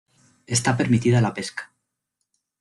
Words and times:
Está 0.47 0.75
permitida 0.77 1.21
la 1.21 1.35
pesca. 1.35 1.71